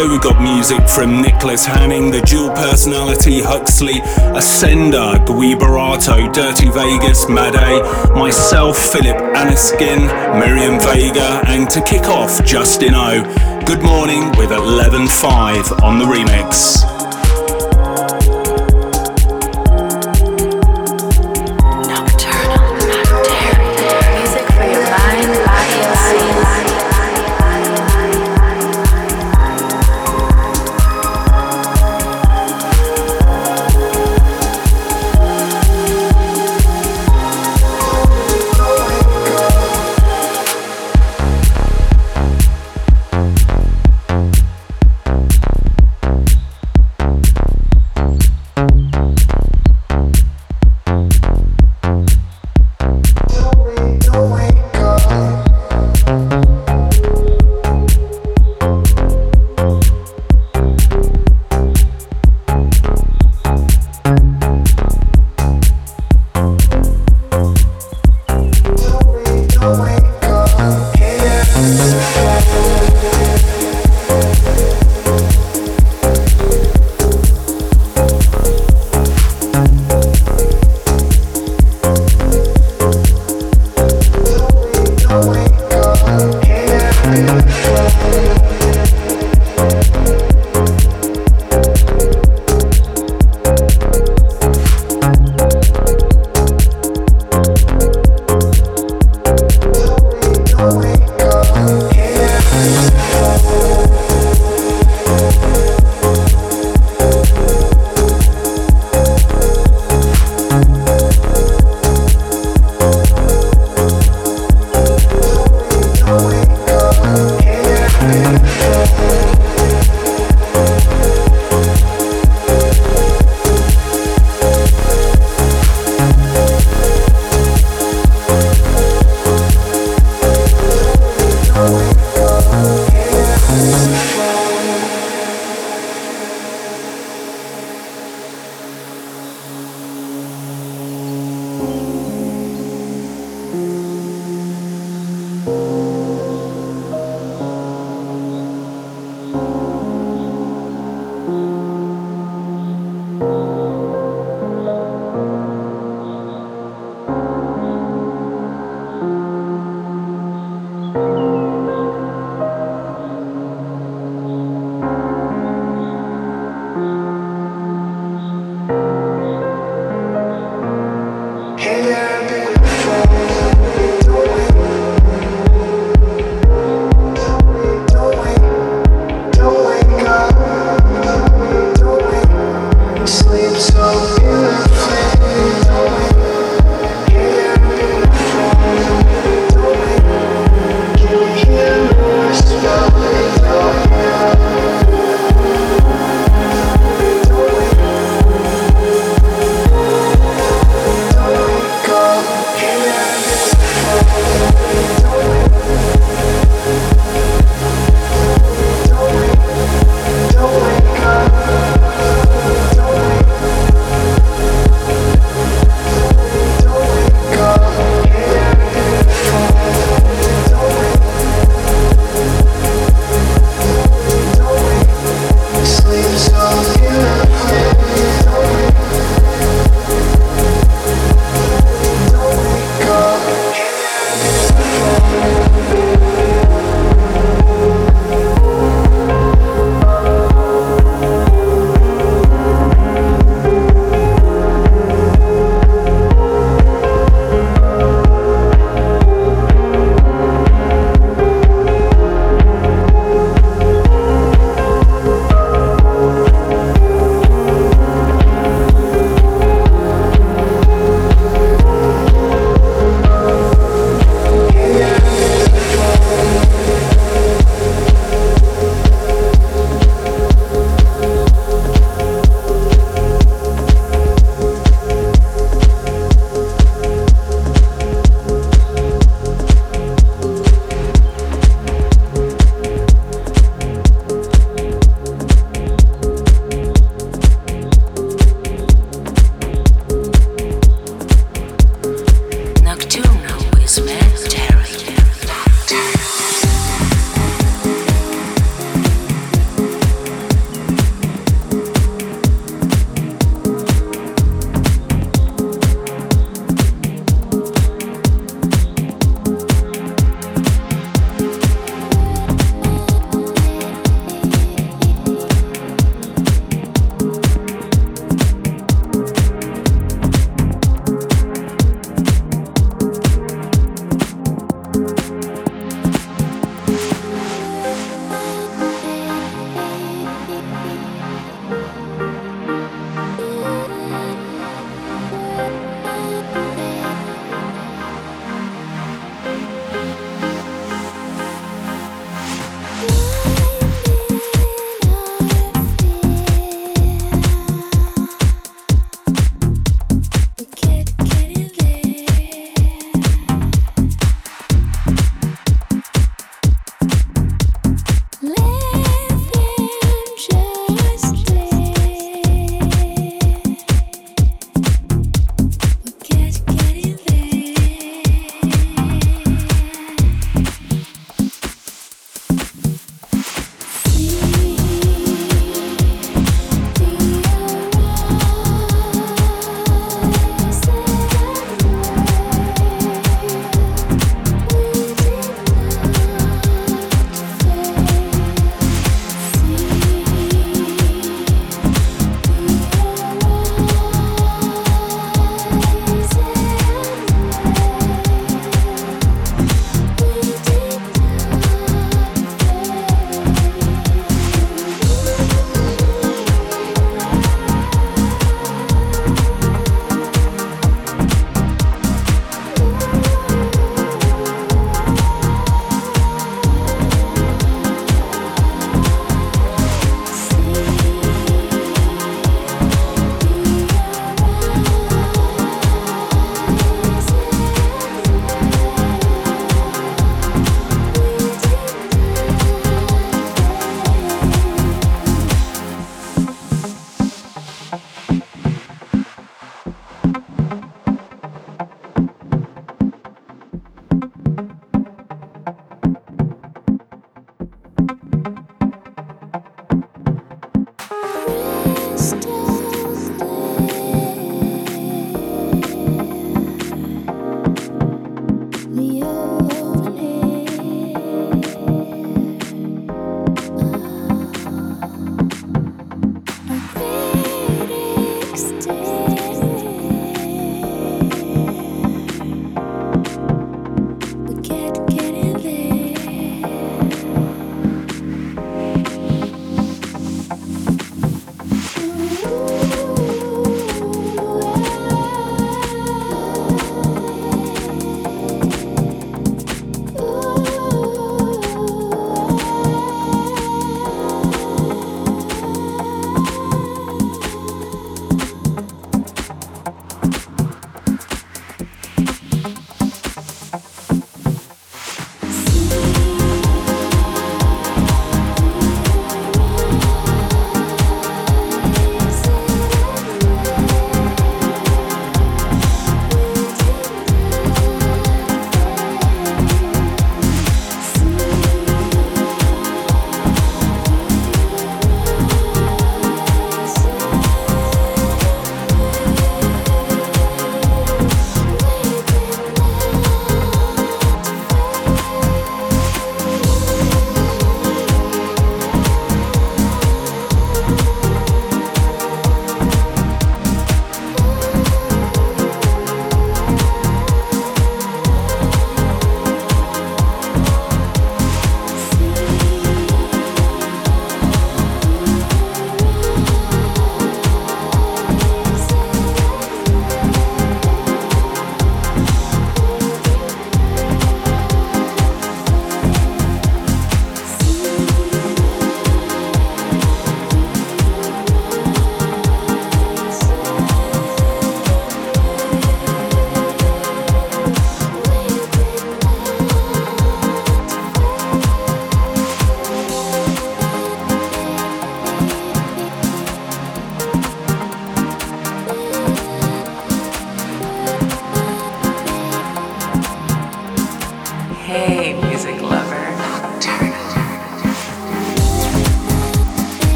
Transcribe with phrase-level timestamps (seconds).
[0.00, 4.00] show, we got music from Nicholas Hanning, the dual personality Huxley,
[4.34, 7.82] Ascender, Gui Boratto, Dirty Vegas, Made,
[8.14, 10.00] myself, Philip Aniskin,
[10.38, 13.22] Miriam Vega, and to kick off, Justin O.
[13.66, 16.99] Good morning with 11.5 on the remix.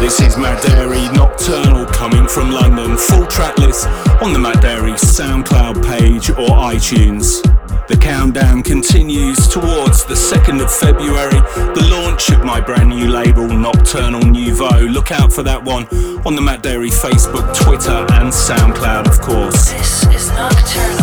[0.00, 2.96] This is Matt Darey Nocturnal coming from London.
[2.96, 3.88] Full track list
[4.22, 7.42] on the Matt Darey SoundCloud page or iTunes.
[7.88, 11.40] The countdown continues towards the 2nd of February,
[11.74, 14.86] the launch of my brand new label Nocturnal Nouveau.
[14.86, 15.86] Look out for that one
[16.24, 19.72] on the Matt Darey Facebook, Twitter, and SoundCloud, of course.
[19.72, 20.97] This is Nocturnal.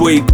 [0.00, 0.29] Nocturnal.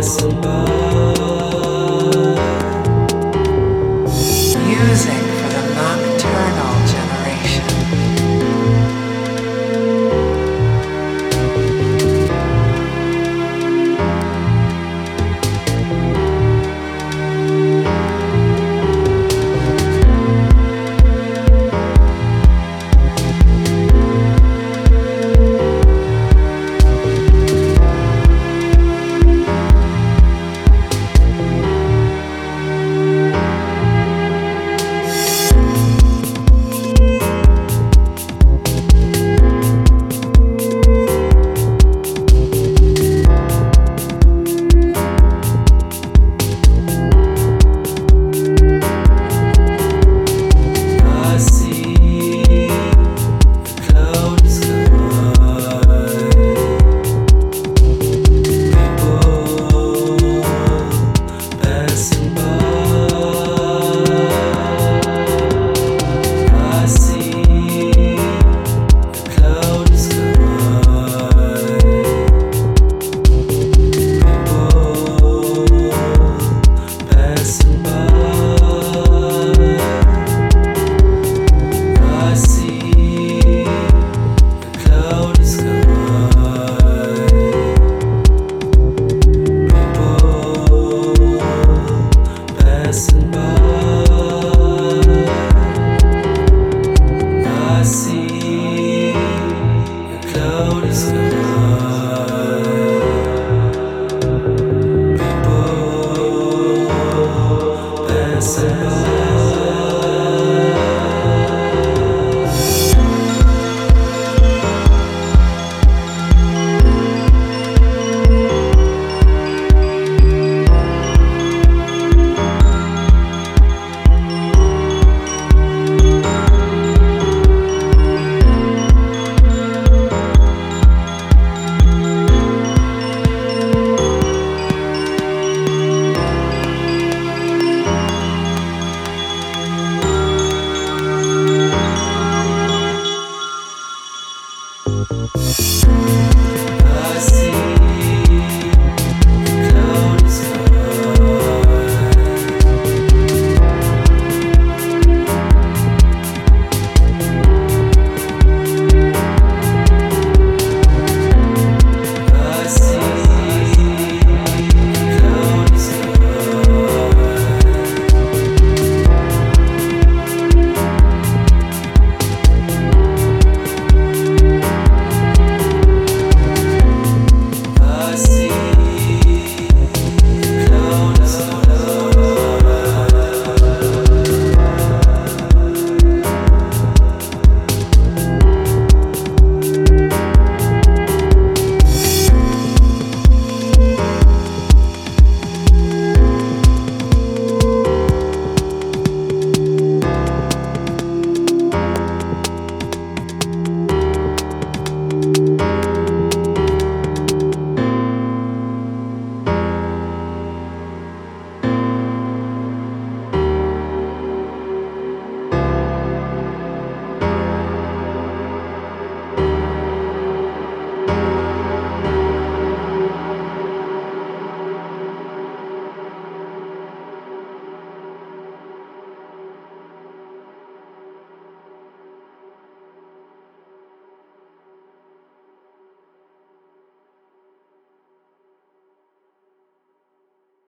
[0.00, 1.19] us above.